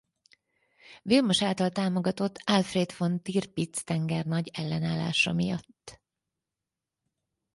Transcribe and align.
Vilmos 1.01 1.41
által 1.43 1.69
támogatott 1.69 2.41
Alfred 2.45 2.89
von 2.97 3.21
Tirpitz 3.21 3.83
tengernagy 3.83 4.49
ellenállása 4.53 5.31
miatt. 5.33 6.01